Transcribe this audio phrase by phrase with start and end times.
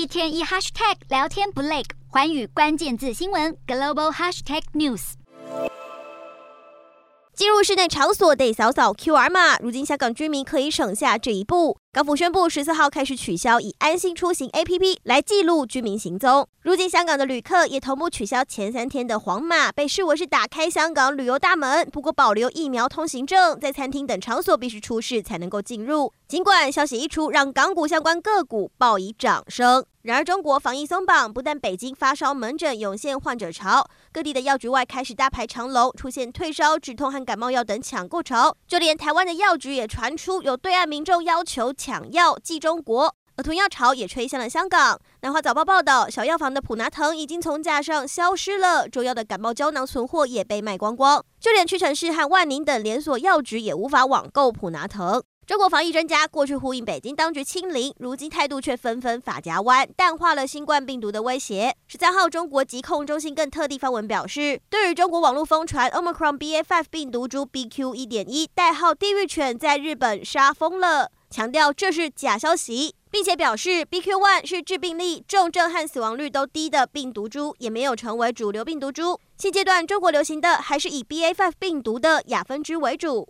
[0.00, 5.12] 一天一 hashtag 聊天不累，环宇关键字新闻 global hashtag news。
[7.34, 11.76] 进入室内场所得扫扫 QR 码，如今香港居民可以省下这一步。
[11.92, 16.46] 港府宣布十四号开始取消以安心出行 APP 来记录居民行踪。
[16.62, 21.84] 如今香港的旅客也同步取消前三天的黄码，被视为是打开香港旅游大门。
[21.90, 26.12] 不过保留疫苗通行证，在餐厅等场所必须出示才能够进入。
[26.28, 29.84] 尽管消息一出，让港股相关个股报以掌声。
[30.02, 38.56] 然而，中国防疫松绑，不但北京发烧门诊涌现患者潮，各地的药局外开始大排长龙，出现退烧、止痛和感冒药等抢购潮。
[38.66, 45.00] 就连台湾的药局也传出有对岸民众要求抢药寄中国，而囤药潮也吹向了香港。
[45.22, 55.22] 南华早报报道，小药房的普拿疼已经从架上消失了，中药的感冒胶囊存货也被卖光光，就连屈臣氏和万宁等连锁药局也无法网购普拿疼。
[55.46, 61.74] 中国防疫专家过去呼应北京当局清零，如今态度却纷纷发夹弯，淡化了新冠病毒的威胁。
[61.88, 67.94] 十三号，中国疾控中心更特地发文表示，对于中国网络疯传 Omicron BA.5 病毒株 BQ.
[67.96, 74.18] 一点一代号“地狱犬”在日本杀疯了，强调这是假消息，并且表示 BQ.
[74.18, 79.20] one 是致病力、重症和死亡率都低的病毒株，也没有成为主流病毒株。
[79.38, 83.28] 现阶段中国流行的还是以 BA.5 病毒的亚分支为主。